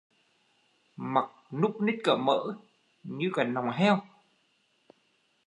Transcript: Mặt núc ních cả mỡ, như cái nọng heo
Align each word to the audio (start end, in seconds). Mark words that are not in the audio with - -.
Mặt 1.13 1.25
núc 1.59 1.75
ních 1.81 1.99
cả 2.03 2.15
mỡ, 2.15 2.39
như 3.03 3.29
cái 3.35 3.45
nọng 3.45 3.69
heo 3.69 3.99